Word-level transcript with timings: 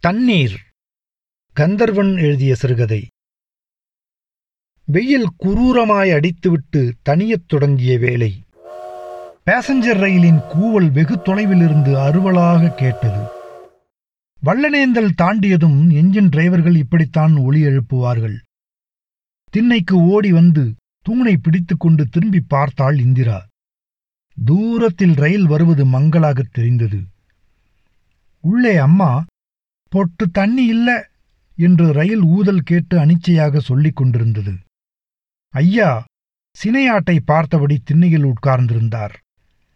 தண்ணீர். 0.00 0.60
கந்தர்வன் 1.52 2.16
எழுதிய 2.16 2.54
சிறுகதை. 2.54 3.08
வெயில் 4.84 5.30
குரூரமாய் 5.38 6.12
அடித்துவிட்டு 6.12 6.92
தனியத் 7.02 7.48
தொடங்கிய 7.48 7.98
வேளை. 7.98 8.44
பேசஞ்சர் 9.46 9.98
ரயிலின் 9.98 10.38
கூவல் 10.38 10.90
வெகு 10.90 11.14
தொலைவிலிருந்து 11.14 11.94
அறுவலாக 11.94 12.74
கேட்டது. 12.74 13.26
வள்ளநேந்தல் 14.44 15.12
தாண்டியதும் 15.22 15.90
என்ஜின் 15.90 16.28
டிரைவர்கள் 16.28 16.76
இப்படித்தான் 16.76 17.36
ஒளி 17.36 17.62
எழுப்புவார்கள். 17.62 18.36
திண்ணைக்கு 19.50 19.96
ஓடி 19.96 20.32
வந்து 20.32 20.74
தூணை 21.02 21.36
பிடித்துக்கொண்டு 21.36 22.06
திரும்பி 22.06 22.40
பார்த்தாள் 22.40 22.98
இந்திரா. 22.98 23.46
தூரத்தில் 24.44 25.14
ரயில் 25.14 25.46
வருவது 25.46 25.86
மங்களாகத் 25.86 26.52
தெரிந்தது. 26.52 27.00
உள்ளே 28.40 28.76
அம்மா 28.76 29.24
பொட்டு 29.90 30.30
தண்ணி 30.30 30.66
இல்ல 30.66 31.10
என்று 31.56 31.92
ரயில் 31.92 32.22
ஊதல் 32.22 32.60
கேட்டு 32.60 32.98
அனிச்சையாக 32.98 33.58
சொல்லிக் 33.58 33.96
கொண்டிருந்தது. 33.96 34.52
ஐயா 35.48 36.04
சினையாட்டை 36.64 37.18
பார்த்தபடி 37.24 37.80
திண்ணையில் 37.84 38.24
உட்கார்ந்திருந்தார். 38.24 39.14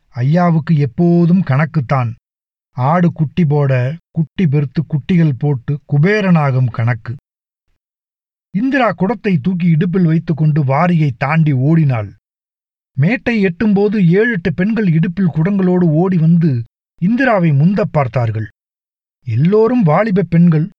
ஐயாவுக்கு 0.09 0.77
எப்போதும் 0.77 1.43
கணக்குத்தான். 1.43 2.15
ஆடு 2.71 3.13
குட்டி 3.13 3.45
போட 3.45 3.97
குட்டி 4.11 4.47
பெருத்து 4.47 4.87
குட்டிகள் 4.87 5.33
போட்டு 5.39 5.81
குபேரனாகும் 5.93 6.71
கணக்கு. 6.71 7.17
இந்திரா 8.51 8.93
குடத்தை 8.93 9.39
தூக்கி 9.39 9.67
இடுப்பில் 9.67 10.05
வைத்துக்கொண்டு 10.05 10.65
வாரியை 10.65 11.11
தாண்டி 11.17 11.53
ஓடினாள். 11.53 12.15
மேட்டை 12.97 13.47
எட்டும்போது 13.47 14.07
ஏழெட்டு 14.07 14.55
பெண்கள் 14.55 14.93
இடுப்பில் 14.93 15.31
குடங்களோடு 15.31 15.85
ஓடி 15.85 16.17
வந்து 16.17 16.63
இந்திராவை 17.01 17.53
முந்தப் 17.53 17.93
பார்த்தார்கள். 17.93 18.49
எல்லோரும் 19.27 19.83
வாலிப 19.83 20.23
பெண்கள் 20.23 20.71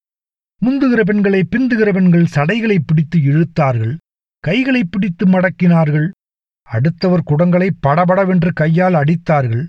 முந்துகிற 0.61 1.01
பெண்களை 1.01 1.39
பிந்துகிற 1.39 1.93
பெண்கள் 1.93 2.25
சடைகளை 2.25 2.79
பிடித்து 2.85 3.19
இழுத்தார்கள் 3.19 3.97
கைகளை 4.39 4.83
பிடித்து 4.83 5.25
மடக்கினார்கள். 5.25 6.09
அடுத்தவர் 6.61 7.23
குடங்களை 7.23 7.69
படபடவென்று 7.79 8.53
கையால் 8.53 8.93
அடித்தார்கள். 8.93 9.67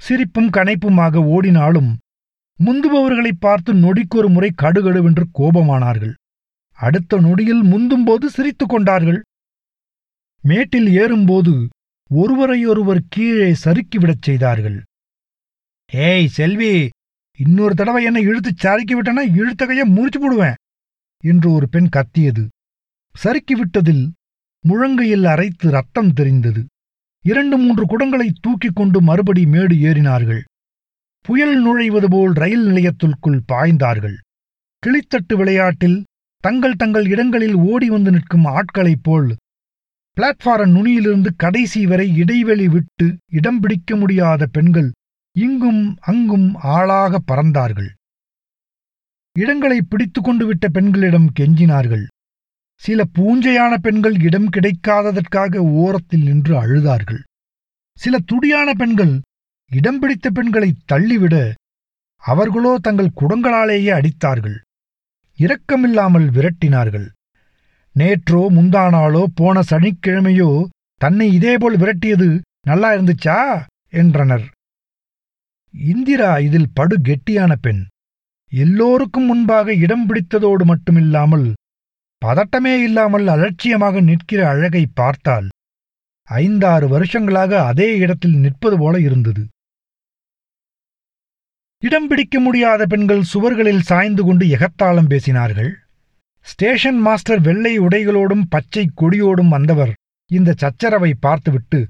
சிரிப்பும் 0.00 0.50
கனைப்புமாக 0.50 1.16
ஓடினாலும் 1.16 1.96
முந்துபவர்களைப் 2.64 3.40
பார்த்து 3.40 3.74
நொடிக்கொரு 3.74 4.28
முறை 4.28 4.52
கடுகடுவென்று 4.62 5.24
கோபமானார்கள். 5.38 6.14
அடுத்த 6.70 7.20
நொடியில் 7.20 7.62
முந்தும்போது 7.62 8.26
சிரித்துக் 8.26 8.68
கொண்டார்கள். 8.68 9.22
மேட்டில் 10.42 10.88
ஏறும்போது 10.88 11.68
ஒருவரையொருவர் 12.10 13.02
கீழே 13.08 13.56
சறுக்கிவிடச் 13.64 14.22
செய்தார்கள். 14.22 14.82
ஏய் 15.92 16.28
செல்வி 16.28 16.90
இன்னொரு 17.38 17.74
தடவை 17.74 18.04
என்னை 18.04 18.22
இழுத்துச் 18.22 18.56
சறுக்கி 18.56 18.94
விட்டனா 18.94 19.22
இழுத்த 19.36 19.66
கையை 19.66 19.86
முறிச்சு 19.90 20.18
போடுவேன் 20.20 20.58
என்று 21.24 21.48
ஒரு 21.52 21.66
பெண் 21.68 21.88
கத்தியது. 21.88 22.44
சறுக்கி 23.14 23.54
விட்டதில் 23.54 24.04
முழங்கையில் 24.64 25.24
அரைத்து 25.24 25.66
ரத்தம் 25.70 26.12
தெரிந்தது. 26.12 26.60
இரண்டு 27.24 27.56
மூன்று 27.58 27.84
குடங்களை 27.84 28.28
தூக்கிக் 28.40 28.76
கொண்டு 28.76 28.98
மறுபடி 29.02 29.46
மேடு 29.46 29.74
ஏறினார்கள். 29.88 30.42
புயல் 31.24 31.56
நுழைவது 31.66 32.08
போல் 32.10 32.32
ரயில் 32.32 32.66
நிலையத்திற்குள் 32.68 33.40
பாய்ந்தார்கள். 33.52 34.16
கிளித்தட்டு 34.82 35.34
விளையாட்டில் 35.36 35.98
தங்கள் 36.44 36.76
தங்கள் 36.76 37.06
இடங்களில் 37.06 37.54
ஓடி 37.54 37.88
வந்து 37.90 38.10
நிற்கும் 38.10 38.44
ஆட்களைப் 38.44 39.02
போல் 39.02 39.30
பிளாட்பார 40.16 40.60
நுனியிலிருந்து 40.74 41.30
கடைசி 41.36 41.80
வரை 41.86 42.06
இடைவெளி 42.16 42.66
விட்டு 42.68 43.06
இடம் 43.32 43.60
பிடிக்க 43.60 43.96
முடியாத 43.96 44.46
பெண்கள் 44.46 44.90
இங்கும் 45.36 45.96
அங்கும் 46.00 46.54
ஆளாக 46.54 47.18
பறந்தார்கள். 47.18 47.90
இடங்களை 49.36 49.82
பிடித்துக்கொண்டு 49.82 50.46
விட்ட 50.46 50.68
பெண்களிடம் 50.68 51.28
கெஞ்சினார்கள். 51.38 52.04
சில 52.82 53.04
பூஞ்சையான 53.14 53.76
பெண்கள் 53.76 54.16
இடம் 54.20 54.48
கிடைக்காததற்காக 54.48 55.56
ஓரத்தில் 55.56 56.22
நின்று 56.22 56.54
அழுதார்கள். 56.62 57.22
சில 57.98 58.18
துடியான 58.18 58.74
பெண்கள் 58.74 59.20
இடம் 59.70 59.98
பிடித்த 59.98 60.30
பெண்களை 60.30 60.70
தள்ளிவிட 60.86 61.54
அவர்களோ 62.22 62.78
தங்கள் 62.78 63.16
குடங்களாலேயே 63.20 63.90
அடித்தார்கள். 63.90 64.56
இரக்கமில்லாமல் 65.38 66.26
விரட்டினார்கள். 66.30 67.06
நேற்றோ 67.96 68.42
முந்தானாளோ 68.56 69.24
போன 69.34 69.60
சனிக்கிழமையோ 69.70 70.50
தன்னை 71.00 71.26
இதேபோல் 71.32 71.76
விரட்டியது 71.76 72.28
நல்லா 72.60 72.92
இருந்துச்சா? 72.92 73.66
என்றனர். 73.88 74.46
இந்திரா 75.74 76.38
இதில் 76.38 76.72
படு 76.74 76.96
கெட்டியான 76.98 77.52
பெண். 77.54 77.82
எல்லோருக்கும் 78.52 79.24
முன்பாக 79.24 79.74
இடம் 79.74 80.04
பிடித்ததோடு 80.08 80.64
மட்டுமில்லாமல் 80.64 81.46
பதட்டமே 82.22 82.74
இல்லாமல் 82.82 83.26
அலட்சியமாக 83.26 84.00
நிற்கிற 84.00 84.48
அழகை 84.48 84.86
பார்த்தால் 84.94 85.48
ஐந்தாறு 86.28 86.88
வருஷங்களாக 86.88 87.52
அதே 87.64 87.96
இடத்தில் 87.96 88.36
நிற்பது 88.36 88.78
போல 88.78 89.00
இருந்தது. 89.00 89.42
இடம் 91.82 92.06
பிடிக்க 92.06 92.40
முடியாத 92.40 92.86
பெண்கள் 92.86 93.22
சுவர்களில் 93.22 93.80
சாய்ந்து 93.80 94.24
கொண்டு 94.24 94.46
எகத்தாளம் 94.46 95.10
பேசினார்கள். 95.10 95.72
ஸ்டேஷன் 96.46 97.00
மாஸ்டர் 97.00 97.40
வெள்ளை 97.40 97.74
உடைகளோடும் 97.78 98.46
பச்சை 98.48 98.84
கொடியோடும் 99.00 99.48
வந்தவர் 99.48 99.92
இந்த 100.30 100.54
சச்சரவை 100.62 101.12
பார்த்துவிட்டு 101.20 101.80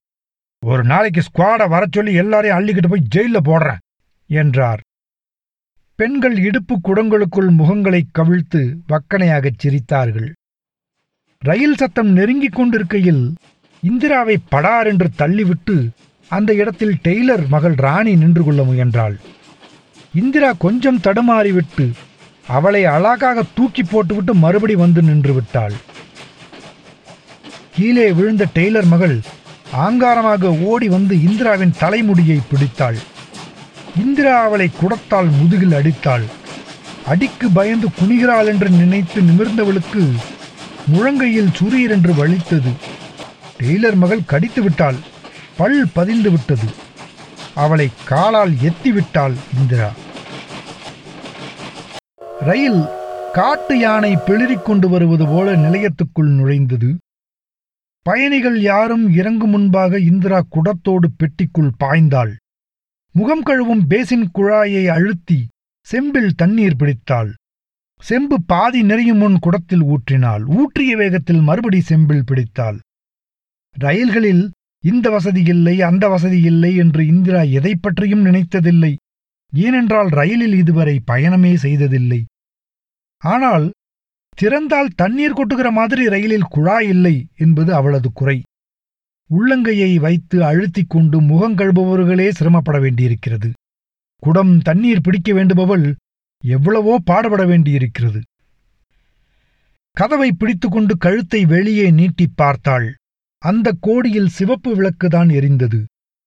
ஒரு 0.70 0.82
நாளைக்கு 0.84 1.22
ஸ்குவாடை 1.22 1.66
வர 1.68 1.84
சொல்லி 1.90 2.12
எல்லாரையும் 2.12 2.58
அள்ளிக்கிட்டு 2.58 2.90
போய் 2.90 3.08
ஜெயிலில் 3.14 3.46
போடுறேன் 3.48 3.80
என்றார். 4.30 4.80
பெண்கள் 5.98 6.36
இடுப்பு 6.38 6.74
குடங்களுக்குள் 6.86 7.50
முகங்களை 7.58 8.00
கவிழ்த்து 8.18 8.60
வக்கனையாகச் 8.88 9.60
சிரித்தார்கள். 9.62 10.28
ரயில் 11.42 11.76
சத்தம் 11.76 12.10
நெருங்கிக் 12.12 12.52
கொண்டிருக்கையில் 12.52 13.24
இந்திராவை 13.82 14.36
படார் 14.48 14.86
என்று 14.86 15.08
தள்ளிவிட்டு 15.18 15.76
அந்த 16.30 16.50
இடத்தில் 16.54 16.96
டெய்லர் 17.04 17.44
மகள் 17.48 17.76
ராணி 17.86 18.14
நின்று 18.16 18.44
கொள்ள 18.44 18.62
முயன்றாள். 18.62 19.16
இந்திரா 20.14 20.50
கொஞ்சம் 20.64 21.02
தடுமாறிவிட்டு 21.04 21.86
அவளை 22.48 22.84
அழகாக 22.84 23.44
தூக்கி 23.54 23.82
போட்டுவிட்டு 23.82 24.34
மறுபடி 24.34 24.74
வந்து 24.74 25.02
நின்று 25.02 25.32
விட்டாள். 25.32 25.76
கீழே 27.76 28.08
விழுந்த 28.12 28.44
டெய்லர் 28.54 28.88
மகள் 28.94 29.16
ஆங்காரமாக 29.76 30.62
ஓடி 30.62 30.88
வந்து 30.88 31.22
இந்திராவின் 31.22 31.74
தலைமுடியை 31.78 32.40
பிடித்தாள். 32.50 32.98
இந்திரா 33.98 34.42
அவளை 34.42 34.70
குடத்தால் 34.80 35.30
முதுகில் 35.38 35.72
அடித்தாள். 35.72 36.22
அடிக்கு 37.06 37.50
பயந்து 37.50 37.88
குனிகிறாள் 37.88 38.46
என்று 38.46 38.70
நினைத்து 38.70 39.20
நிமிர்ந்தவளுக்கு 39.20 40.12
முழங்கையில் 40.92 41.52
சுரீர் 41.58 41.90
என்று 41.90 42.14
வலித்தது. 42.14 42.70
டெய்லர் 43.62 43.94
மகள் 43.94 44.24
கடித்து 44.24 44.62
விட்டாள். 44.62 44.94
பல் 45.56 45.86
பதிந்து 45.92 46.30
விட்டது. 46.30 46.66
அவளை 47.54 47.90
காலால் 48.04 48.50
எத்தி 48.50 48.92
விட்டாள் 48.92 49.32
இந்திரா. 49.58 49.90
ரயில் 52.40 52.88
காட்டு 53.32 53.78
யானை 53.78 54.16
பிளிரிக் 54.16 54.62
கொண்டு 54.62 54.88
வருவது 54.88 55.26
போல 55.26 55.52
நிலையத்துக்குள் 55.52 56.34
நுழைந்தது. 56.40 56.94
பயணிகள் 58.06 58.56
யாரும் 58.60 59.04
இறங்கும் 59.10 59.50
முன்பாக 59.50 59.98
இந்திரா 59.98 60.38
குடத்தோடு 60.54 61.08
பெட்டிக்குள் 61.20 61.70
பாய்ந்தாள். 61.82 62.32
முகம் 63.14 63.44
கழுவும் 63.46 63.84
பேசின் 63.88 64.26
குழாயை 64.34 64.82
அழுத்தி 64.86 65.38
செம்பில் 65.86 66.32
தண்ணீர் 66.34 66.76
பிடித்தாள். 66.76 67.30
செம்பு 68.00 68.36
பாதி 68.42 68.80
நெறியும் 68.82 69.20
முன் 69.22 69.38
குடத்தில் 69.38 69.84
ஊற்றினாள். 69.84 70.44
ஊற்றிய 70.58 70.92
வேகத்தில் 70.96 71.40
மறுபடி 71.40 71.80
செம்பில் 71.80 72.26
பிடித்தாள். 72.26 72.78
ரயில்களில் 73.76 74.44
இந்த 74.84 75.06
வசதி 75.10 75.42
இல்லை 75.44 75.76
அந்த 75.80 76.04
வசதி 76.08 76.40
இல்லை 76.42 76.72
என்று 76.76 77.02
இந்திரா 77.06 77.42
எதை 77.58 77.72
பற்றியும் 77.74 78.26
நினைத்ததில்லை. 78.26 78.92
ஏனென்றால் 79.52 80.10
ரயிலில் 80.18 80.56
இதுவரை 80.62 80.96
பயணமே 81.10 81.54
செய்ததில்லை. 81.54 82.20
ஆனால் 83.22 83.66
திறந்தால் 84.42 84.88
தண்ணீர் 84.94 85.32
கொட்டுகிற 85.32 85.70
மாதிரி 85.70 86.08
ரயிலில் 86.08 86.42
குழாய் 86.42 86.88
இல்லை 86.88 87.26
என்பது 87.36 87.74
அவளது 87.74 88.12
குறை. 88.12 88.42
உள்ளங்கையை 89.30 89.96
வைத்து 89.96 90.42
அழுத்திக் 90.42 90.88
கொண்டு 90.88 91.20
முகங்கழுபவர்களே 91.20 92.28
சிரமப்பட 92.28 92.78
வேண்டியிருக்கிறது. 92.78 93.50
குடம் 94.16 94.60
தண்ணீர் 94.60 95.00
பிடிக்க 95.00 95.32
வேண்டுபவள் 95.32 95.94
எவ்வளவோ 96.44 96.98
பாடுபட 97.04 97.44
வேண்டியிருக்கிறது. 97.44 98.20
கதவை 99.90 100.32
பிடித்துக்கொண்டு 100.32 100.96
கழுத்தை 100.96 101.44
வெளியே 101.44 101.90
நீட்டிப் 101.90 102.32
பார்த்தாள். 102.34 102.94
அந்த 103.38 103.74
கோடியில் 103.80 104.28
சிவப்பு 104.28 104.76
விளக்குதான் 104.76 105.30
எரிந்தது. 105.30 105.84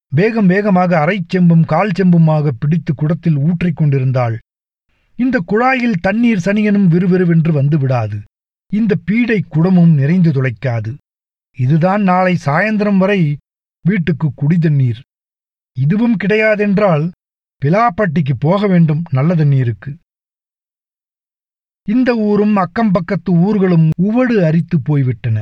வேகம் 0.09 0.45
வேகமாக 0.45 1.05
அரைச்செம்பும் 1.05 1.65
கால் 1.65 1.89
செம்புமாக 1.99 2.49
பிடித்து 2.59 2.95
குடத்தில் 2.95 3.37
ஊற்றிக் 3.37 3.75
கொண்டிருந்தாள். 3.75 4.39
இந்த 5.19 5.37
குழாயில் 5.51 6.01
தண்ணீர் 6.01 6.43
சனியனும் 6.45 6.87
விறுவிறுவென்று 6.87 7.51
வந்து 7.51 7.77
விடாது. 7.79 8.17
இந்த 8.71 8.93
பீடை 9.05 9.39
குடமும் 9.49 9.93
நிறைந்து 9.93 10.31
துளைக்காது. 10.31 10.91
இதுதான் 11.57 12.01
நாளை 12.01 12.33
சாயந்தரம் 12.45 12.97
வரை 12.97 13.21
வீட்டுக்கு 13.85 14.27
குடி 14.35 14.57
தண்ணீர் 14.57 14.99
இதுவும் 15.77 16.15
கிடையாதென்றால் 16.23 17.05
பிலாப்பட்டிக்கு 17.61 18.33
போக 18.39 18.67
வேண்டும் 18.67 19.01
நல்ல 19.11 19.31
தண்ணீருக்கு 19.35 19.91
இந்த 21.87 22.09
ஊரும் 22.29 22.55
அக்கம் 22.55 22.91
பக்கத்து 22.91 23.31
ஊர்களும் 23.47 23.85
உவடு 24.07 24.35
அரித்து 24.45 24.77
போய்விட்டன. 24.81 25.37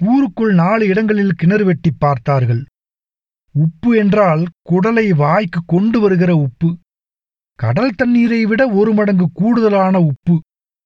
ஊருக்குள் 0.00 0.52
நாலு 0.54 0.84
இடங்களில் 0.86 1.38
கிணறு 1.40 1.64
வெட்டி 1.64 1.90
பார்த்தார்கள். 1.98 2.60
உப்பு 3.54 3.90
என்றால் 3.96 4.42
குடலை 4.70 5.06
வாய்க்கு 5.22 5.60
கொண்டு 5.66 6.00
வருகிற 6.00 6.32
உப்பு. 6.46 6.70
கடல் 7.58 7.96
தண்ணீரை 7.96 8.46
விட 8.46 8.68
ஒரு 8.68 8.92
மடங்கு 8.92 9.26
கூடுதலான 9.32 10.00
உப்பு 10.00 10.34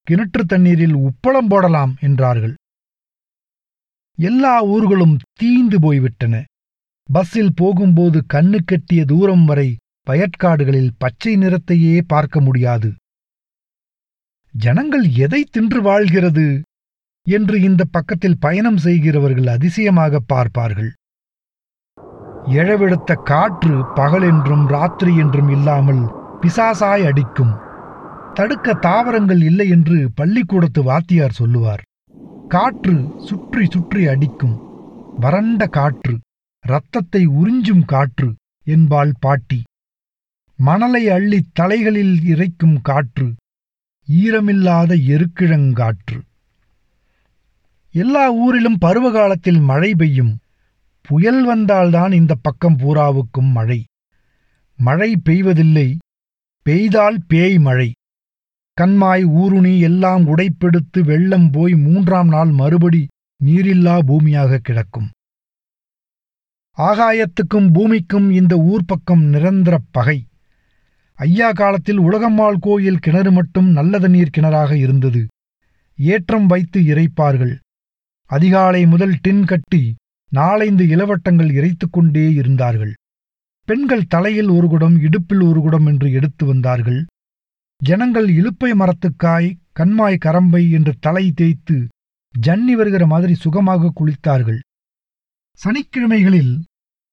கிணற்று 0.07 0.43
தண்ணீரில் 0.47 0.95
உப்பளம் 0.99 1.49
போடலாம் 1.49 1.93
என்றார்கள். 2.01 2.55
எல்லா 4.19 4.55
ஊர்களும் 4.65 5.19
தீந்து 5.41 5.77
போய்விட்டன. 5.81 6.35
பஸ்ஸில் 7.09 7.55
போகும்போது 7.55 8.19
கண்ணு 8.35 8.59
கட்டிய 8.65 9.05
தூரம் 9.05 9.45
வரை 9.45 9.69
வயற்காடுகளில் 10.07 10.93
பச்சை 10.99 11.37
நிறத்தையே 11.37 12.01
பார்க்க 12.07 12.41
முடியாது. 12.41 12.91
ஜனங்கள் 14.55 15.05
எதை 15.17 15.41
தின்று 15.51 15.83
வாழ்கிறது? 15.83 16.47
என்று 17.27 17.61
இந்த 17.61 17.83
பக்கத்தில் 17.91 18.41
பயணம் 18.41 18.77
செய்கிறவர்கள் 18.77 19.47
அதிசயமாக 19.47 20.21
பார்ப்பார்கள். 20.27 20.91
எழவெடுத்த 22.61 23.15
காற்று 23.23 23.75
பகலென்றும் 23.95 24.67
ராத்திரி 24.67 25.17
என்றும் 25.17 25.49
இல்லாமல் 25.49 26.03
பிசாசாய் 26.43 27.05
அடிக்கும். 27.06 27.53
தடுக்க 28.35 28.75
தாவரங்கள் 28.75 29.43
இல்லை 29.43 29.69
என்று 29.69 30.11
பள்ளிக்கூடத்து 30.15 30.83
வாத்தியார் 30.83 31.33
சொல்லுவார். 31.33 31.83
காற்று 32.47 32.94
சுற்றி 33.17 33.67
சுற்றி 33.71 34.06
அடிக்கும். 34.06 34.56
வறண்ட 35.21 35.67
காற்று 35.67 36.19
இரத்தத்தை 36.65 37.29
உறிஞ்சும் 37.29 37.85
காற்று 37.85 38.35
என்பாள் 38.65 39.12
பாட்டி. 39.21 39.62
மணலை 40.56 41.11
அள்ளித் 41.11 41.55
தலைகளில் 41.55 42.25
இறைக்கும் 42.25 42.81
காற்று 42.83 43.29
ஈரமில்லாத 44.09 44.93
எருக்கிழங்காற்று. 45.12 46.19
எல்லா 47.95 48.33
ஊரிலும் 48.33 48.79
பருவகாலத்தில் 48.79 49.61
மழை 49.61 49.95
பெய்யும். 49.95 50.38
புயல் 51.00 51.45
வந்தால்தான் 51.45 52.12
இந்த 52.12 52.35
பக்கம் 52.43 52.77
பூராவுக்கும் 52.77 53.50
மழை. 53.53 53.85
மழை 54.79 55.21
பெய்வதில்லை 55.29 55.99
பெய்தால் 56.67 57.17
பேய் 57.26 57.59
மழை. 57.59 57.93
கண்மாய் 58.81 59.25
ஊருணி 59.25 59.81
எல்லாம் 59.81 60.26
உடைப்பெடுத்து 60.26 61.00
வெள்ளம் 61.05 61.50
போய் 61.50 61.75
மூன்றாம் 61.75 62.29
நாள் 62.29 62.50
மறுபடி 62.50 63.09
நீரில்லா 63.44 63.94
பூமியாக 64.06 64.59
கிடக்கும். 64.59 65.09
ஆகாயத்துக்கும் 66.79 67.73
பூமிக்கும் 67.73 68.31
இந்த 68.31 68.56
ஊர் 68.56 68.85
பக்கம் 68.85 69.25
நிரந்தர 69.25 69.79
பகை. 69.91 70.26
ஐயா 71.19 71.53
காலத்தில் 71.53 72.00
உலகம்மாள் 72.00 72.56
கோயில் 72.61 72.99
கிணறு 72.99 73.32
மட்டும் 73.32 73.69
நல்ல 73.70 74.09
நீர் 74.09 74.35
கிணறாக 74.38 74.73
இருந்தது. 74.76 75.26
ஏற்றம் 75.99 76.47
வைத்து 76.47 76.81
இறைப்பார்கள். 76.81 77.55
அதிகாலை 78.31 78.87
முதல் 78.87 79.19
டின் 79.20 79.44
கட்டி 79.44 79.94
நாலைந்து 80.31 80.85
இளவட்டங்கள் 80.85 81.53
இறைத்துக்கொண்டே 81.59 82.32
இருந்தார்கள். 82.32 82.94
பெண்கள் 83.69 84.06
தலையில் 84.06 84.49
ஒரு 84.49 84.69
குடம் 84.69 85.00
இடுப்பில் 85.00 85.43
ஒரு 85.43 85.61
குடம் 85.61 85.87
என்று 85.87 86.12
எடுத்து 86.12 86.47
வந்தார்கள். 86.47 87.00
ஜனங்கள் 87.81 88.29
இலுப்பை 88.29 88.70
மரத்துக்காய் 88.73 89.49
கண்மாய் 89.73 90.23
கரம்பை 90.25 90.70
என்று 90.70 90.93
தலை 91.00 91.32
தேய்த்து 91.32 91.76
ஜன்னி 92.35 92.73
வருகிற 92.73 93.06
மாதிரி 93.06 93.35
சுகமாக 93.35 93.93
குளித்தார்கள். 93.99 94.61
சனிக்கிழமைகளில் 95.61 96.55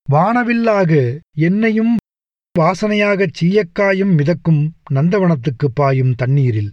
வானவில்லாக 0.07 0.91
எண்ணெயும் 1.37 1.93
வாசனையாகச் 2.59 3.35
சீயக்காயும் 3.39 4.13
மிதக்கும் 4.15 4.61
நந்தவனத்துக்கு 4.93 5.67
பாயும் 5.73 6.15
தண்ணீரில் 6.15 6.71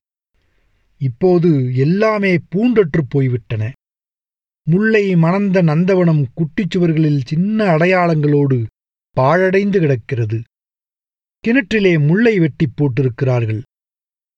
இப்போது 1.00 1.74
எல்லாமே 1.74 2.32
பூண்டற்றுப் 2.54 3.10
போய்விட்டன. 3.10 3.72
முல்லை 4.66 5.04
மணந்த 5.16 5.62
நந்தவனம் 5.62 6.24
குட்டிச்சுவர்களில் 6.38 7.20
சின்ன 7.24 7.76
அடையாளங்களோடு 7.76 8.58
பாழடைந்து 9.20 9.78
கிடக்கிறது. 9.78 10.42
கிணற்றிலே 11.46 11.98
முள்ளை 11.98 12.38
வெட்டிப் 12.38 12.72
போட்டிருக்கிறார்கள். 12.76 13.62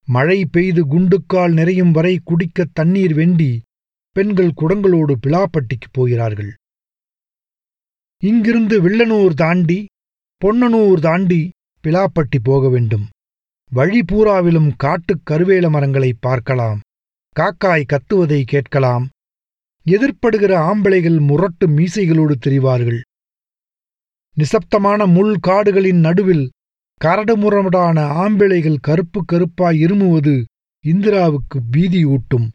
மழை 0.04 0.46
பெய்து 0.46 0.86
குண்டுக்கால் 0.86 1.52
நிறையும் 1.52 1.90
வரை 1.90 2.20
குடிக்க 2.24 2.66
தண்ணீர் 2.72 3.14
வெண்டி 3.14 3.62
பெண்கள் 4.10 4.52
குடங்களோடு 4.56 5.14
பிலாப்பட்டிக்குப் 5.26 5.92
போகிறார்கள். 5.92 6.54
இங்கிருந்து 8.22 8.88
வில்லனூர் 8.88 9.34
தாண்டி 9.34 9.86
பொன்னனூர் 10.44 11.00
தாண்டி 11.00 11.50
பிலாப்பட்டி 11.84 12.38
போக 12.42 12.68
வேண்டும். 12.68 13.08
வழி 13.70 14.00
பூராவிலும் 14.00 14.72
காட்டுக் 14.76 15.20
கருவேல 15.30 15.70
மரங்களை 15.70 16.12
பார்க்கலாம். 16.20 16.80
காக்காய் 17.40 17.84
கத்துவதை 17.84 18.44
கேட்கலாம். 18.44 19.08
எதிர்ப்படுகிற 19.86 20.54
ஆம்பளைகள் 20.54 21.26
முரட்டு 21.26 21.68
மீசைகளோடு 21.68 22.34
தெரிவார்கள். 22.46 23.00
நிசப்தமான 24.36 25.06
முள் 25.06 25.36
காடுகளின் 25.38 26.00
நடுவில் 26.00 26.50
கரடுமுரடான 27.04 28.00
ஆம்பிளைகள் 28.00 28.76
கருப்பு 28.80 29.24
கருப்பாய் 29.32 29.82
இருமுவது 29.84 30.44
இந்திராவுக்கு 30.84 31.60
பீதியூட்டும். 31.76 32.48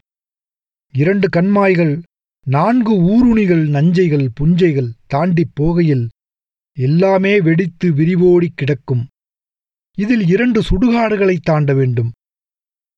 இரண்டு 0.92 1.28
கண்மாய்கள் 1.28 2.02
நான்கு 2.46 2.92
ஊருணிகள் 2.92 3.68
நஞ்சைகள் 3.68 4.28
புஞ்சைகள் 4.40 4.92
தாண்டிப் 5.06 5.62
போகையில் 5.62 6.08
எல்லாமே 6.78 7.40
வெடித்து 7.40 7.92
விரிவோடிக் 7.92 8.56
கிடக்கும். 8.56 9.08
இதில் 9.94 10.28
இரண்டு 10.28 10.62
சுடுகாடுகளைத் 10.62 11.42
தாண்ட 11.42 11.74
வேண்டும். 11.74 12.12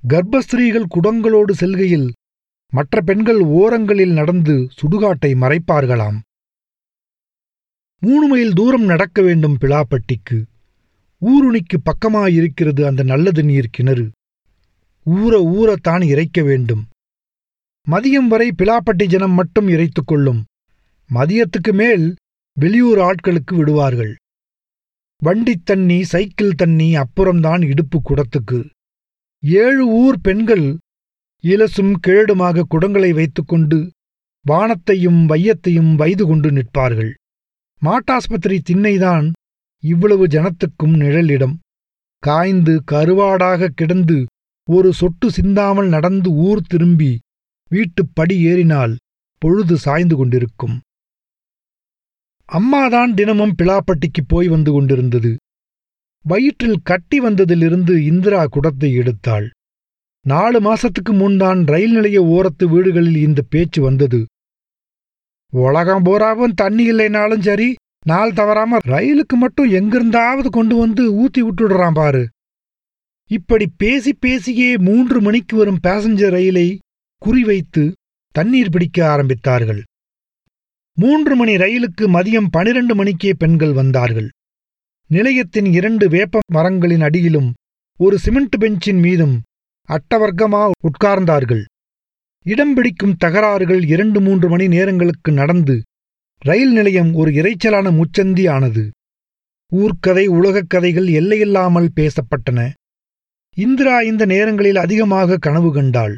கர்ப்பஸ்திரீகள் 0.08 0.84
குடங்களோடு 0.94 1.50
செல்கையில் 1.50 2.12
மற்ற 2.72 3.00
பெண்கள் 3.00 3.40
ஓரங்களில் 3.40 4.12
நடந்து 4.12 4.68
சுடுகாட்டை 4.82 5.34
மறைப்பார்களாம். 5.34 6.18
மூணு 8.00 8.26
மைல் 8.26 8.52
தூரம் 8.52 8.84
நடக்க 8.84 9.22
வேண்டும் 9.22 9.56
பிலாப்பட்டிக்கு 9.60 10.42
ஊருணிக்கு 11.20 11.76
பக்கமாயிருக்கிறது 11.84 12.86
அந்த 12.86 13.02
நல்லது 13.02 13.42
நீர் 13.42 13.68
கிணறு. 13.70 14.10
ஊற 15.06 15.32
ஊறத்தான் 15.56 16.04
இறைக்க 16.04 16.42
வேண்டும். 16.42 16.86
மதியம் 17.90 18.28
வரை 18.28 18.52
பிலாப்பட்டி 18.58 19.04
ஜனம் 19.06 19.32
மட்டும் 19.32 19.68
இறைத்துக்கொள்ளும் 19.68 20.42
மதியத்துக்கு 21.14 21.72
மேல் 21.72 22.16
வெளியூர் 22.52 22.98
ஆட்களுக்கு 22.98 23.56
விடுவார்கள். 23.56 24.16
வண்டித் 25.22 25.64
தண்ணி 25.64 26.04
சைக்கிள் 26.04 26.54
தண்ணி 26.54 26.96
அப்புறம்தான் 26.96 27.62
இடுப்பு 27.62 28.00
குடத்துக்கு. 28.00 28.70
ஏழு 29.42 29.88
ஊர் 29.88 30.20
பெண்கள் 30.20 30.78
இலசும் 31.42 31.94
கேடுமாக 32.06 32.62
குடங்களை 32.70 33.14
வைத்துக்கொண்டு 33.14 33.90
வானத்தையும் 34.42 35.28
வையத்தையும் 35.28 35.92
வைது 35.96 36.22
கொண்டு 36.22 36.52
நிற்பார்கள். 36.52 37.14
மாட்டாஸ்பத்திரி 37.80 38.62
திண்ணைதான் 38.70 39.32
இவ்வளவு 39.80 40.26
ஜனத்துக்கும் 40.26 40.96
நிழலிடம். 40.96 41.54
காய்ந்து 42.18 42.82
கருவாடாக 42.90 43.66
கிடந்து 43.66 44.26
ஒரு 44.70 44.92
சொட்டு 44.92 45.30
சிந்தாமல் 45.30 45.88
நடந்து 45.88 46.30
ஊர் 46.30 46.60
திரும்பி 46.66 47.18
வீட்டுப் 47.68 48.10
படி 48.12 48.40
ஏறினால் 48.40 48.96
பொழுது 49.38 49.76
சாய்ந்து 49.76 50.16
கொண்டிருக்கும். 50.16 50.80
அம்மாதான் 52.44 53.14
தினமும் 53.14 53.54
பிளாப்பட்டிக்கு 53.62 54.22
போய் 54.26 54.48
வந்து 54.48 54.72
கொண்டிருந்தது. 54.72 55.36
வயிற்றில் 56.24 56.80
கட்டி 56.82 57.20
வந்ததிலிருந்து 57.20 57.96
இந்திரா 57.96 58.46
குடத்தை 58.46 58.98
எடுத்தாள். 58.98 59.50
நாலு 60.26 60.60
மாசத்துக்கு 60.60 61.12
முன்தான் 61.12 61.64
ரயில் 61.64 61.92
நிலைய 61.92 62.22
ஓரத்து 62.22 62.64
வீடுகளில் 62.64 63.16
இந்த 63.16 63.42
பேச்சு 63.48 63.82
வந்தது. 63.82 64.26
உலகம் 65.52 66.02
பூராவும் 66.02 66.54
தண்ணி 66.54 66.92
இல்லைனாலும் 66.92 67.40
சரி 67.40 67.74
நாள் 68.06 68.32
தவறாம 68.32 68.78
ரயிலுக்கு 68.86 69.36
மட்டும் 69.36 69.70
எங்கிருந்தாவது 69.70 70.50
கொண்டு 70.50 70.76
வந்து 70.76 71.02
ஊத்தி 71.22 71.40
விட்டுடுறான் 71.42 71.94
பாரு. 71.94 72.28
இப்படி 73.30 73.66
பேசி 73.76 74.12
பேசியே 74.14 74.76
மூன்று 74.76 75.20
மணிக்கு 75.20 75.56
வரும் 75.56 75.82
பேசஞ்சர் 75.82 76.30
ரயிலை 76.30 76.78
குறிவைத்து 77.22 77.92
தண்ணீர் 78.34 78.70
பிடிக்க 78.70 78.98
ஆரம்பித்தார்கள். 79.16 79.82
மூன்று 80.96 81.36
மணி 81.36 81.54
ரயிலுக்கு 81.56 82.04
மதியம் 82.08 82.50
பனிரண்டு 82.50 82.94
மணிக்கே 82.94 83.32
பெண்கள் 83.34 83.72
வந்தார்கள். 83.72 84.28
நிலையத்தின் 85.10 85.68
இரண்டு 85.72 86.08
வேப்ப 86.08 86.38
மரங்களின் 86.52 87.00
அடியிலும் 87.00 87.54
ஒரு 87.98 88.18
சிமெண்ட் 88.18 88.56
பெஞ்சின் 88.58 88.98
மீதும் 88.98 89.42
அட்டவர்க்கமா 89.88 90.70
உட்கார்ந்தார்கள். 90.88 91.64
இடம் 92.46 92.74
பிடிக்கும் 92.74 93.16
தகராறுகள் 93.24 93.84
இரண்டு 93.84 94.20
மூன்று 94.20 94.48
மணி 94.48 94.66
நேரங்களுக்கு 94.68 95.32
நடந்து 95.32 95.82
ரயில் 96.42 96.72
நிலையம் 96.72 97.14
ஒரு 97.14 97.30
இரைச்சலான 97.30 97.90
முச்சந்தி 97.92 98.50
ஆனது 98.50 98.84
ஊர்க்கதை 99.72 100.24
உலகக் 100.26 100.68
கதைகள் 100.68 101.06
எல்லையில்லாமல் 101.06 101.88
பேசப்பட்டன. 101.96 102.60
இந்திரா 103.56 104.00
இந்த 104.00 104.24
நேரங்களில் 104.24 104.76
அதிகமாக 104.76 105.36
கனவு 105.36 105.72
கண்டாள். 105.72 106.14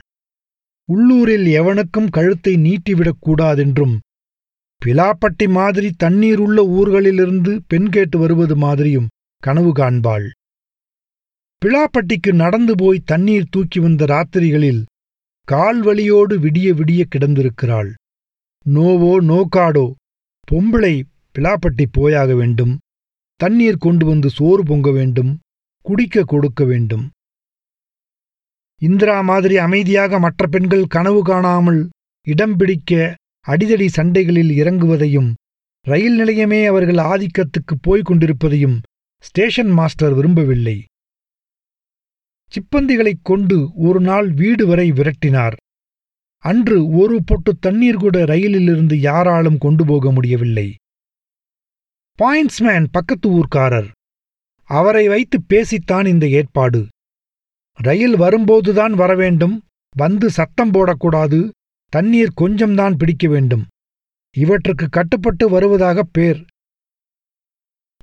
உள்ளூரில் 0.88 1.46
எவனுக்கும் 1.60 2.10
கழுத்தை 2.10 2.54
நீட்டிவிடக் 2.56 3.20
கூடாதென்றும் 3.20 3.94
பிலாப்பட்டி 4.82 5.48
மாதிரி 5.48 5.90
தண்ணீர் 5.96 6.38
உள்ள 6.38 6.66
ஊர்களிலிருந்து 6.78 7.60
பெண் 7.66 7.88
கேட்டு 7.88 8.18
வருவது 8.18 8.56
மாதிரியும் 8.56 9.08
கனவு 9.42 9.72
காண்பாள். 9.72 10.26
பிலாப்பட்டிக்கு 11.62 12.34
நடந்து 12.34 12.74
போய் 12.74 13.02
தண்ணீர் 13.04 13.50
தூக்கி 13.50 13.80
வந்த 13.80 14.04
ராத்திரிகளில் 14.04 14.82
கால்வலியோடு 15.48 16.34
விடிய 16.44 16.68
விடிய 16.78 17.02
கிடந்திருக்கிறாள். 17.12 17.90
நோவோ 18.66 19.12
நோக்காடோ 19.30 19.86
பொம்பளை 20.48 20.94
பிளாப்பட்டி 21.34 21.84
போயாக 21.90 22.34
வேண்டும். 22.34 22.74
தண்ணீர் 23.40 23.78
கொண்டு 23.78 24.04
வந்து 24.06 24.28
சோறு 24.30 24.62
பொங்க 24.64 24.90
வேண்டும். 24.90 25.30
குடிக்க 25.86 26.24
கொடுக்க 26.24 26.64
வேண்டும். 26.64 27.06
இந்திரா 28.82 29.20
மாதிரி 29.20 29.56
அமைதியாக 29.56 30.18
மற்ற 30.18 30.46
பெண்கள் 30.46 30.84
கனவு 30.86 31.22
காணாமல் 31.22 31.80
இடம் 32.26 32.56
பிடிக்க 32.56 32.92
அடிதடி 33.46 33.88
சண்டைகளில் 33.96 34.52
இறங்குவதையும் 34.60 35.30
ரயில் 35.86 36.18
நிலையமே 36.20 36.60
அவர்கள் 36.66 37.00
ஆதிக்கத்துக்கு 37.10 37.74
போய்க் 37.80 38.04
கொண்டிருப்பதையும் 38.04 38.76
ஸ்டேஷன் 39.24 39.70
மாஸ்டர் 39.70 40.14
விரும்பவில்லை. 40.14 40.78
சிப்பந்திகளைக் 42.48 43.22
கொண்டு 43.22 43.74
ஒரு 43.74 44.00
நாள் 44.00 44.32
வீடு 44.32 44.66
வரை 44.66 44.92
விரட்டினார். 44.92 45.52
அன்று 46.38 46.88
ஒரு 46.88 47.22
பொட்டு 47.24 47.56
தண்ணீர் 47.60 47.96
கூட 47.96 48.24
ரயிலிலிருந்து 48.24 49.00
யாராலும் 49.00 49.58
கொண்டு 49.58 49.86
போக 49.86 50.12
முடியவில்லை. 50.12 50.74
பாயிண்ட்ஸ்மேன் 52.22 52.86
பக்கத்து 52.90 53.30
ஊர்க்காரர். 53.30 53.90
அவரை 54.64 55.08
வைத்து 55.08 55.42
பேசித்தான் 55.48 56.06
இந்த 56.06 56.28
ஏற்பாடு. 56.28 56.86
ரயில் 57.74 58.16
வரும்போதுதான் 58.16 58.92
வரவேண்டும் 58.92 59.62
வந்து 59.96 60.30
சத்தம் 60.30 60.70
போடக்கூடாது 60.70 61.50
தண்ணீர் 61.88 62.32
கொஞ்சம்தான் 62.40 62.94
பிடிக்க 62.94 63.28
வேண்டும். 63.28 63.66
இவற்றுக்கு 64.36 64.88
கட்டுப்பட்டு 64.88 65.48
வருவதாக 65.48 66.02
பேர். 66.02 66.44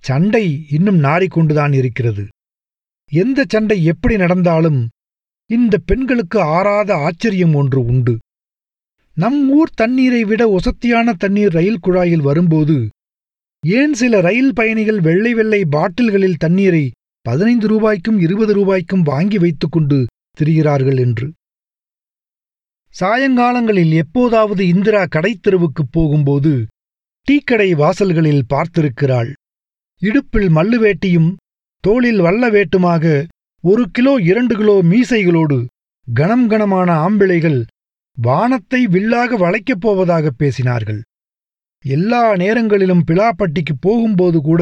சண்டை 0.02 0.66
இன்னும் 0.70 1.00
நாறிக்கொண்டுதான் 1.00 1.74
இருக்கிறது. 1.74 2.28
எந்த 3.12 3.46
சண்டை 3.48 3.84
எப்படி 3.84 4.16
நடந்தாலும் 4.18 4.80
இந்த 5.50 5.78
பெண்களுக்கு 5.78 6.42
ஆறாத 6.42 6.96
ஆச்சரியம் 6.96 7.54
ஒன்று 7.54 7.86
உண்டு. 7.86 8.14
நம் 9.18 9.50
ஊர் 9.52 9.72
தண்ணீரை 9.74 10.24
விட 10.24 10.42
ஒசத்தியான 10.56 11.14
தண்ணீர் 11.14 11.52
ரயில் 11.52 11.84
குழாயில் 11.84 12.22
வரும்போது 12.22 12.90
ஏன் 13.64 13.94
சில 13.94 14.22
ரயில் 14.22 14.54
பயணிகள் 14.54 15.00
வெள்ளை 15.00 15.34
வெள்ளை 15.34 15.66
பாட்டில்களில் 15.66 16.38
தண்ணீரை 16.38 16.92
பதினைந்து 17.26 17.68
ரூபாய்க்கும் 17.68 18.20
இருபது 18.20 18.54
ரூபாய்க்கும் 18.54 19.02
வாங்கி 19.02 19.38
வைத்துக்கொண்டு 19.38 20.06
திரிகிறார்கள் 20.38 21.00
என்று. 21.00 21.28
சாயங்காலங்களில் 23.00 23.94
எப்போதாவது 23.94 24.68
இந்திரா 24.68 25.04
கடைத்தெருவுக்குப் 25.04 25.92
போகும்போது 25.92 26.54
டீக்கடை 27.28 27.72
வாசல்களில் 27.76 28.46
பார்த்திருக்கிறாள். 28.54 29.32
இடுப்பில் 30.02 30.50
மல்லுவேட்டியும் 30.50 31.32
தோளில் 31.84 32.20
வல்ல 32.20 32.50
வேட்டுமாக 32.50 33.06
ஒரு 33.64 33.84
கிலோ 33.92 34.14
இரண்டு 34.22 34.56
கிலோ 34.56 34.76
மீசைகளோடு 34.84 35.66
கணம் 36.08 36.48
கணமான 36.48 37.10
ஆம்பிளைகள் 37.10 37.60
வானத்தை 38.18 38.88
வில்லாக 38.88 39.38
வளைக்கப் 39.38 39.82
போவதாக 39.82 40.32
பேசினார்கள். 40.40 41.02
எல்லா 41.86 42.36
நேரங்களிலும் 42.36 43.04
பிலாப்பட்டிக்கு 43.08 43.74
போகும்போது 43.80 44.42
கூட 44.42 44.62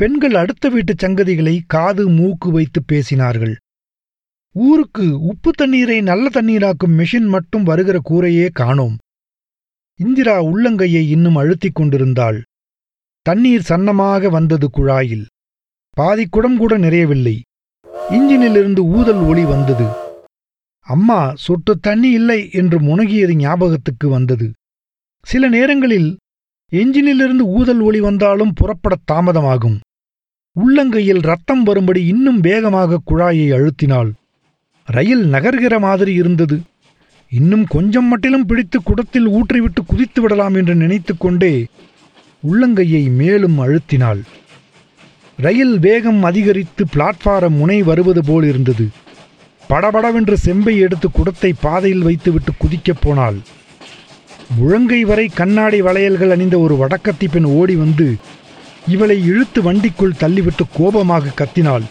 பெண்கள் 0.00 0.34
அடுத்த 0.34 0.68
வீட்டுச் 0.68 1.04
சங்கதிகளை 1.04 1.60
காது 1.66 2.08
மூக்கு 2.08 2.50
வைத்து 2.50 2.80
பேசினார்கள். 2.92 3.54
ஊருக்கு 4.54 5.06
உப்பு 5.20 5.50
தண்ணீரை 5.50 6.00
நல்ல 6.00 6.28
தண்ணீராக்கும் 6.32 6.96
மெஷின் 6.98 7.28
மட்டும் 7.28 7.62
வருகிற 7.62 8.00
கூரையே 8.10 8.48
காணோம். 8.52 8.96
இந்திரா 10.00 10.36
உள்ளங்கையை 10.42 11.02
இன்னும் 11.08 11.36
அழுத்திக் 11.36 11.74
கொண்டிருந்தாள். 11.74 12.38
தண்ணீர் 13.26 13.66
சன்னமாக 13.68 14.30
வந்தது 14.30 14.68
குழாயில். 14.76 15.24
பாதிக்குடம் 16.00 16.56
கூட 16.56 16.78
நிறையவில்லை. 16.78 17.40
இன்ஜினிலிருந்து 18.10 18.78
ஊதல் 18.78 19.20
ஒளி 19.20 19.44
வந்தது. 19.44 19.86
அம்மா 20.80 21.32
சொட்டு 21.34 21.78
தண்ணி 21.78 22.10
இல்லை 22.10 22.48
என்று 22.52 22.80
முனகியது 22.80 23.34
ஞாபகத்துக்கு 23.34 24.08
வந்தது. 24.08 24.52
சில 25.22 25.48
நேரங்களில் 25.48 26.18
எஞ்சினிலிருந்து 26.72 27.40
ஊதல் 27.40 27.80
ஒளி 27.80 28.00
வந்தாலும் 28.00 28.52
புறப்படத் 28.52 29.10
தாமதமாகும். 29.12 29.80
உள்ளங்கையில் 30.56 31.20
ரத்தம் 31.20 31.62
வரும்படி 31.62 32.06
இன்னும் 32.06 32.40
வேகமாக 32.40 33.00
குழாயை 33.06 33.52
அழுத்தினாள். 33.52 34.12
ரயில் 34.86 35.32
நகர்கிற 35.32 35.80
மாதிரி 35.80 36.12
இருந்தது. 36.12 36.60
இன்னும் 37.28 37.64
கொஞ்சம் 37.64 38.04
மட்டிலும் 38.04 38.46
பிடித்து 38.46 38.82
குடத்தில் 38.82 39.28
ஊற்றிவிட்டு 39.28 39.80
குதித்து 39.86 40.22
விடலாம் 40.22 40.54
என்று 40.54 40.74
நினைத்துக்கொண்டே 40.74 41.64
உள்ளங்கையை 42.52 43.10
மேலும் 43.10 43.58
அழுத்தினாள். 43.58 44.22
ரயில் 45.36 45.78
வேகம் 45.78 46.22
அதிகரித்து 46.22 46.84
பிளாட்பாரம் 46.84 47.56
முனை 47.56 47.82
வருவது 47.82 48.24
போல் 48.24 48.44
இருந்தது. 48.44 48.88
படபடவென்று 49.68 50.38
செம்பை 50.38 50.78
எடுத்து 50.78 51.10
குடத்தை 51.10 51.52
பாதையில் 51.60 52.02
வைத்துவிட்டு 52.02 52.52
குதிக்கப் 52.58 53.00
போனாள். 53.00 53.36
முழங்கை 54.56 55.00
வரை 55.00 55.28
கண்ணாடி 55.28 55.82
வளையல்கள் 55.82 56.30
அணிந்த 56.30 56.58
ஒரு 56.58 56.76
வடக்கத்தி 56.76 57.28
பெண் 57.32 57.44
ஓடி 57.44 57.74
வந்து 57.74 58.16
இவளை 58.88 59.24
இழுத்து 59.24 59.62
வண்டிக்குள் 59.62 60.16
தள்ளிவிட்டு 60.20 60.64
கோபமாக 60.74 61.30
கத்தினாள். 61.36 61.82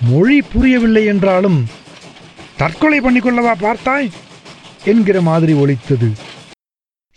மொழி 0.00 0.42
புரியவில்லை 0.42 1.04
என்றாலும் 1.04 1.66
தற்கொலை 2.56 3.00
பண்ணிக்கொள்ளவா 3.00 3.54
பார்த்தாய்? 3.60 4.10
என்கிற 4.84 5.20
மாதிரி 5.20 5.52
ஒலித்தது. 5.52 6.10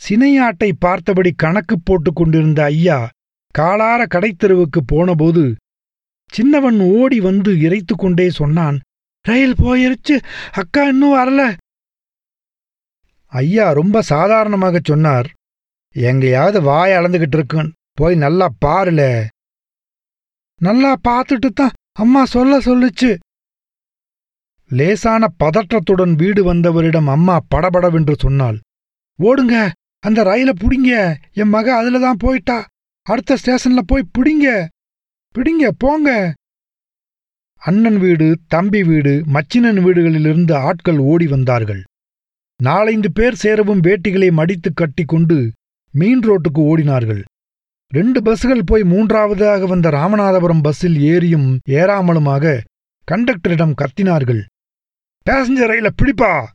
சினையாட்டை 0.09 0.71
பார்த்தபடி 0.79 1.31
கணக்கு 1.31 1.79
போட்டுக் 1.79 2.15
கொண்டிருந்த 2.15 2.63
ஐயா 2.63 3.09
காலார 3.57 4.01
கடைத்தெருவுக்கு 4.13 4.79
போனபோது 4.91 5.43
சின்னவன் 6.33 6.79
ஓடி 6.99 7.17
வந்து 7.29 7.51
இறைத்து 7.65 7.93
கொண்டே 7.95 8.27
சொன்னான் 8.39 8.77
ரயில் 9.25 9.59
போயிருச்சு 9.61 10.15
அக்கா 10.61 10.81
இன்னும் 10.91 11.15
வரல. 11.17 11.41
ஐயா 13.33 13.65
ரொம்ப 13.79 13.97
சாதாரணமாக 14.13 14.79
சொன்னார் 14.89 15.27
எங்கேயாவது 15.95 16.59
வாய் 16.69 16.95
அளந்துகிட்டு 16.97 17.37
இருக்குன் 17.39 17.69
போய் 17.99 18.15
நல்லா 18.23 18.47
பாருல. 18.65 19.01
நல்லா 20.61 20.91
பார்த்துட்டு 21.07 21.49
தான் 21.59 21.75
அம்மா 22.03 22.21
சொல்ல 22.35 22.53
சொல்லுச்சு. 22.67 23.11
லேசான 24.71 25.23
பதற்றத்துடன் 25.43 26.13
வீடு 26.21 26.41
வந்தவரிடம் 26.51 27.09
அம்மா 27.15 27.35
படபடவென்று 27.53 28.15
சொன்னாள் 28.25 28.57
ஓடுங்க 29.19 29.55
அந்த 30.03 30.19
ரயில 30.29 30.51
புடிங்க 30.61 30.91
என் 31.41 31.53
மக 31.55 31.67
அதுல 31.79 31.99
தான் 32.05 32.21
போயிட்டா. 32.23 32.57
அடுத்த 33.05 33.37
ஸ்டேஷன்ல 33.41 33.79
போய் 33.85 34.09
பிடிங்க. 34.17 34.67
பிடிங்க 35.35 35.69
போங்க. 35.77 36.33
அண்ணன் 37.55 37.97
வீடு 37.99 38.39
தம்பி 38.47 38.83
வீடு 38.83 39.23
மச்சினன் 39.27 39.79
வீடுகளிலிருந்து 39.85 40.53
ஆட்கள் 40.53 40.97
ஓடி 40.97 41.27
வந்தார்கள். 41.27 41.81
நாலைந்து 42.63 43.11
பேர் 43.11 43.35
சேரவும் 43.35 43.81
வேட்டிகளை 43.81 44.31
மடித்து 44.31 44.73
கட்டி 44.73 45.03
கொண்டு 45.03 45.51
மீன் 45.91 46.19
ரோட்டுக்கு 46.19 46.61
ஓடினார்கள். 46.61 47.21
ரெண்டு 47.87 48.21
பஸ்கள் 48.21 48.63
போய் 48.65 48.83
மூன்றாவதாக 48.83 49.65
வந்த 49.65 49.89
ராமநாதபுரம் 49.89 50.61
பஸ்ஸில் 50.61 50.95
ஏறியும் 50.95 51.57
ஏறாமலுமாக 51.69 52.59
கண்டக்டரிடம் 53.11 53.75
கத்தினார்கள். 53.81 54.41
பேசஞ்சர் 55.25 55.71
ரயில 55.71 55.89
பிடிப்பா? 56.01 56.45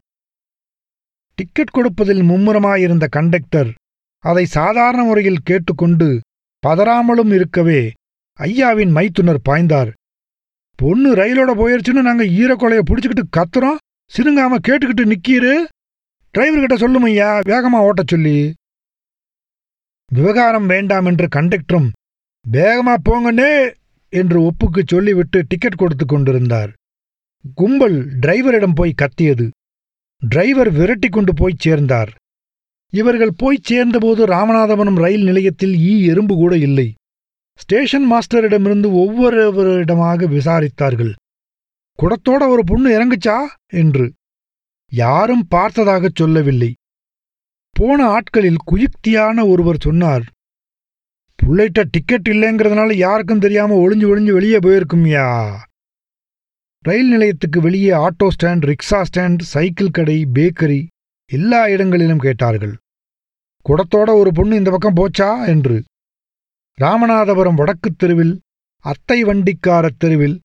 டிக்கெட் 1.34 1.70
கொடுப்பதில் 1.70 2.22
மும்முரமாயிருந்த 2.22 3.06
கண்டக்டர் 3.06 3.74
அதை 4.18 4.44
சாதாரண 4.44 5.04
முறையில் 5.04 5.44
கேட்டுக்கொண்டு 5.44 6.20
பதறாமலும் 6.66 7.34
இருக்கவே 7.34 7.92
ஐயாவின் 8.38 8.90
மைத்துனர் 8.90 9.40
பாய்ந்தார். 9.48 9.92
பொண்ணு 10.74 11.14
ரயிலோட 11.14 11.50
போயிருச்சுன்னு 11.58 12.02
நாங்க 12.02 12.24
ஈரக்கொலைய 12.24 12.80
பிடிச்சுக்கிட்டு 12.90 13.24
கத்துறோம்? 13.36 13.78
சிறுங்காம 14.12 14.58
கேட்டுக்கிட்டு 14.68 15.12
நிக்கீரு? 15.12 15.64
டிரைவர்கிட்ட 16.34 16.76
சொல்லும் 16.76 17.02
ஐயா 17.02 17.38
வேகமா 17.38 17.78
ஓட்டச் 17.78 18.06
சொல்லி. 18.06 18.54
விவகாரம் 20.12 20.66
வேண்டாம் 20.66 21.04
என்று 21.04 21.28
கண்டக்டரும் 21.36 21.88
வேகமா 22.50 22.94
போங்கண்ணே 23.08 23.74
என்று 24.08 24.42
ஒப்புக்குச் 24.42 24.88
சொல்லிவிட்டு 24.88 25.44
டிக்கெட் 25.48 25.74
கொடுத்து 25.74 26.06
கொண்டிருந்தார். 26.06 26.72
கும்பல் 27.54 28.18
டிரைவரிடம் 28.18 28.74
போய் 28.74 28.92
கத்தியது. 28.92 29.50
டிரைவர் 30.28 30.70
விரட்டி 30.70 31.08
கொண்டு 31.08 31.34
போய்ச் 31.34 31.58
சேர்ந்தார். 31.58 32.14
இவர்கள் 32.92 33.32
போய்ச் 33.36 33.64
சேர்ந்தபோது 33.64 34.26
ராமநாதபுரம் 34.26 34.94
ரயில் 34.94 35.24
நிலையத்தில் 35.24 35.74
ஈ 35.78 36.06
எறும்பு 36.06 36.34
கூட 36.34 36.56
இல்லை. 36.56 36.94
ஸ்டேஷன் 37.58 38.12
மாஸ்டரிடமிருந்து 38.12 38.88
ஒவ்வொருவரிடமாக 39.02 40.28
விசாரித்தார்கள். 40.28 41.12
குடத்தோட 41.98 42.48
ஒரு 42.48 42.64
பொண்ணு 42.64 42.88
இறங்குச்சா? 42.90 43.38
என்று. 43.66 44.12
யாரும் 44.92 45.46
பார்த்ததாகச் 45.54 46.14
சொல்லவில்லை. 46.14 46.74
போன 47.76 48.06
ஆட்களில் 48.08 48.60
குயுக்தியான 48.70 49.48
ஒருவர் 49.48 49.80
சொன்னார் 49.80 50.24
புள்ளைட்ட 51.38 51.84
டிக்கெட் 51.90 52.28
இல்லைங்கிறதுனால 52.28 52.92
யாருக்கும் 52.92 53.38
தெரியாம 53.38 53.74
ஒளிஞ்சு 53.74 54.06
ஒளிஞ்சு 54.10 54.32
வெளியே 54.32 54.58
போயிருக்கும்யா 54.58 55.26
ரயில் 56.84 57.08
நிலையத்துக்கு 57.08 57.60
வெளியே 57.60 57.90
auto 57.90 58.28
stand 58.34 58.64
rickshaw 58.70 59.04
stand 59.08 59.42
cycle 59.52 59.90
கடை 59.90 60.26
பேக்கரி 60.34 60.80
எல்லா 61.32 61.68
இடங்களிலும் 61.68 62.18
கேட்டார்கள். 62.18 62.76
குடத்தோட 63.68 64.14
ஒரு 64.14 64.30
பொண்ணு 64.32 64.56
இந்த 64.56 64.70
பக்கம் 64.70 64.96
போச்சா? 64.96 65.46
என்று. 65.46 65.84
ராமநாதபுரம் 66.80 67.54
வடக்குத் 67.54 67.98
தெருவில் 67.98 68.40
அத்தை 68.82 69.24
வண்டிக்காரத் 69.24 69.98
தெருவில் 69.98 70.40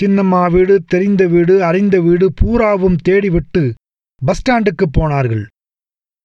சின்னம்மா 0.00 0.50
வீடு 0.50 0.82
தெரிந்த 0.82 1.26
வீடு 1.26 1.64
அறிந்த 1.64 2.00
வீடு 2.00 2.32
பூராவும் 2.32 2.96
தேடிவிட்டு 3.08 3.74
பஸ் 4.24 4.42
ஸ்டாண்டுக்கு 4.42 4.84
போனார்கள். 4.92 5.46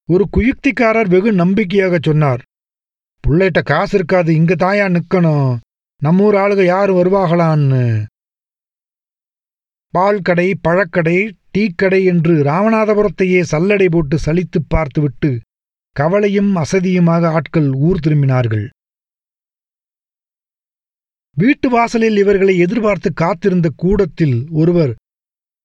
ஒரு 0.06 0.28
குயுக்திக்காரர் 0.38 1.08
வெகு 1.08 1.32
நம்பிக்கையாக 1.32 2.00
சொன்னார். 2.02 2.42
புள்ளைட்ட 3.28 3.64
காசு 3.64 3.98
இருக்காது 3.98 4.36
இங்க 4.36 4.56
தாயா 4.56 5.00
நிக்கணும். 5.00 5.58
நம்மூர் 6.04 6.36
ஆளுக 6.38 6.64
யார் 6.64 6.92
வருவாகலான்னு 6.92 8.06
பால் 9.90 10.22
கடை 10.22 10.56
பழக்கடை 10.62 11.34
டீக்கடை 11.58 12.06
என்று 12.06 12.44
ராமநாதபுரத்தையே 12.44 13.44
சல்லடை 13.52 13.88
போட்டு 13.90 14.18
சலித்துப் 14.26 14.70
பார்த்துவிட்டு 14.70 15.42
கவலையும் 15.92 16.56
அசதியுமாக 16.56 17.26
ஆட்கள் 17.28 17.70
ஊர் 17.72 18.00
திரும்பினார்கள். 18.08 18.70
வீட்டு 21.36 21.70
வாசலில் 21.70 22.18
இவர்களை 22.18 22.58
எதிர்பார்த்து 22.58 23.14
காத்திருந்த 23.14 23.70
கூடத்தில் 23.76 24.48
ஒருவர் 24.52 24.96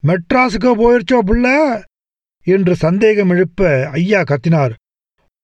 மெட்ராஸுக்கோ 0.07 0.73
போயிருச்சோ 0.75 1.19
புள்ள? 1.27 1.47
என்று 2.43 2.77
சந்தேகம் 2.77 3.29
எழுப்ப 3.29 3.89
ஐயா 3.91 4.21
கத்தினார். 4.21 4.75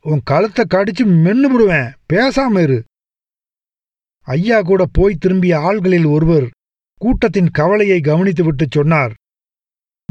உன் 0.00 0.20
கழுத்தை 0.24 0.64
கடிச்சு 0.68 1.04
மென்னு 1.04 1.50
விடுவேன் 1.52 1.92
பேசாம 2.12 2.62
இரு. 2.62 2.84
ஐயா 4.20 4.62
கூட 4.62 4.86
போய் 4.92 5.14
திரும்பிய 5.14 5.58
ஆள்களில் 5.58 6.10
ஒருவர் 6.10 6.50
கூட்டத்தின் 6.96 7.50
கவலையை 7.50 8.00
கவனித்துவிட்டு 8.00 8.66
சொன்னார். 8.70 9.12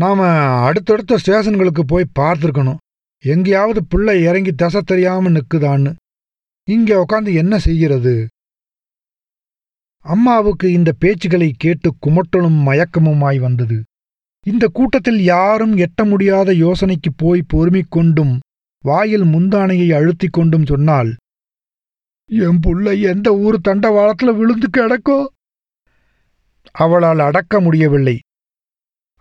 நாம 0.02 0.28
அடுத்தடுத்த 0.68 1.18
ஸ்டேஷன்களுக்கு 1.26 1.84
போய் 1.88 2.14
பார்த்துருக்கணும். 2.20 2.80
எங்கேயாவது 3.24 3.82
பிள்ளை 3.86 4.16
இறங்கி 4.24 4.52
தசை 4.52 4.82
தெரியாம 4.86 5.30
நிக்குதான்னு. 5.30 5.92
இங்கே 6.68 6.94
உட்காந்து 6.94 7.34
என்ன 7.34 7.60
செய்கிறது? 7.60 8.28
அம்மாவுக்கு 10.06 10.72
இந்த 10.72 10.90
பேச்சுகளை 11.02 11.50
கேட்டு 11.58 11.90
குமட்டலும் 12.06 12.58
மயக்கமுமாய் 12.68 13.40
வந்தது. 13.40 13.78
இந்த 14.46 14.66
கூட்டத்தில் 14.74 15.22
யாரும் 15.22 15.78
எட்ட 15.78 16.02
முடியாத 16.04 16.54
யோசனைக்கு 16.54 17.10
போய் 17.16 17.50
பொறுமிக் 17.54 17.94
கொண்டும் 17.96 18.34
வாயில் 18.84 19.24
முந்தானையை 19.24 19.88
அழுத்திக் 19.98 20.36
கொண்டும் 20.38 20.66
சொன்னால் 20.66 21.12
என் 22.30 22.60
புள்ளை 22.60 23.02
எந்த 23.02 23.28
ஊர் 23.36 23.58
தண்டவாளத்துல 23.68 24.32
விழுந்து 24.38 24.68
கிடக்கோ? 24.70 25.20
அவளால் 26.76 27.20
அடக்க 27.20 27.60
முடியவில்லை. 27.60 28.18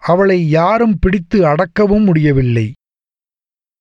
அவளை 0.03 0.49
யாரும் 0.49 0.99
பிடித்து 0.99 1.39
அடக்கவும் 1.45 2.05
முடியவில்லை. 2.05 2.73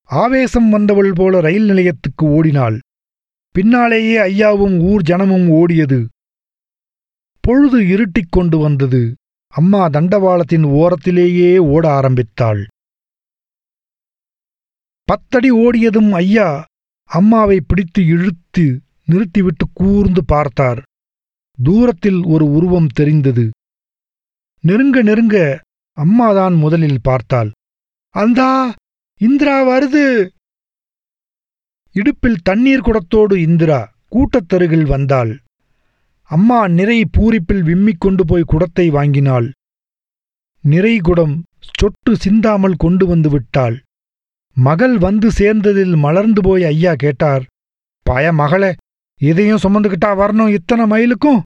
ஆவேசம் 0.04 0.70
வந்தவள் 0.70 1.14
போல 1.14 1.40
ரயில் 1.40 1.66
நிலையத்துக்கு 1.66 2.26
ஓடினாள். 2.26 2.80
பின்னாலேயே 3.56 4.18
ஐயாவும் 4.18 4.76
ஊர் 4.82 5.02
ஜனமும் 5.02 5.48
ஓடியது. 5.52 6.00
பொழுது 7.40 7.88
இருட்டிக் 7.88 8.32
கொண்டு 8.32 8.58
வந்தது. 8.58 9.16
அம்மா 9.48 9.88
தண்டவாளத்தின் 9.88 10.66
ஓரத்திலேயே 10.74 11.58
ஓட 11.58 11.84
ஆரம்பித்தாள். 11.90 12.68
பத்தடி 15.04 15.52
ஓடியதும் 15.52 16.12
ஐயா 16.12 16.66
அம்மாவை 17.10 17.62
பிடித்து 17.62 18.06
இழுத்து 18.06 18.66
நிறுத்திவிட்டு 19.06 19.66
கூர்ந்து 19.74 20.26
பார்த்தார். 20.26 20.82
தூரத்தில் 21.64 22.22
ஒரு 22.26 22.46
உருவம் 22.52 22.88
தெரிந்தது. 22.88 23.50
நெருங்க 24.64 25.02
நெருங்க 25.02 25.36
அம்மாதான் 25.98 26.56
முதலில் 26.56 27.02
பார்த்தாள். 27.02 27.50
அந்தா 28.16 28.52
இந்திரா 29.22 29.58
வருது. 29.70 30.06
இடுப்பில் 31.96 32.44
தண்ணீர் 32.44 32.86
குடத்தோடு 32.86 33.36
இந்திரா 33.38 33.80
கூட்டத்தருகில் 34.16 34.88
வந்தாள். 34.88 35.32
அம்மா 36.32 36.60
நிறை 36.68 37.00
பூரிப்பில் 37.18 37.64
விம்மிக் 37.70 38.00
கொண்டு 38.00 38.24
போய் 38.26 38.50
குடத்தை 38.52 38.86
வாங்கினாள். 38.90 39.48
நிறை 40.64 40.94
குடம் 41.00 41.36
சொட்டு 41.70 42.12
சிந்தாமல் 42.16 42.76
கொண்டு 42.76 43.06
வந்து 43.06 43.30
விட்டாள். 43.30 43.76
மகள் 44.58 44.96
வந்து 44.98 45.28
சேர்ந்ததில் 45.32 45.96
மலர்ந்து 45.96 46.42
போய் 46.42 46.64
ஐயா 46.64 46.94
கேட்டார் 46.96 47.44
பய 48.06 48.32
மகளே 48.34 48.72
இதையும் 49.22 49.62
சுமந்துக்கிட்டா 49.64 50.12
வரணும் 50.22 50.54
இத்தனை 50.58 50.86
மைலுக்கும்? 50.86 51.42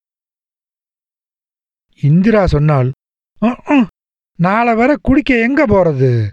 இந்திரா 2.01 2.43
சொன்னாள் 2.45 2.89
நாளை 4.39 4.73
வர 4.75 4.97
குடிக்க 5.01 5.35
எங்க 5.35 5.65
போறது? 5.65 6.29